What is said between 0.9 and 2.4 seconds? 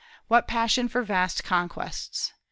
vast conquests!